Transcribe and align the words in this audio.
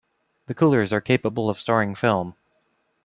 The 0.47 0.55
coolers 0.55 0.91
are 0.93 0.99
capable 0.99 1.47
of 1.47 1.59
storing 1.59 1.91
of 1.91 1.99
film. 1.99 2.35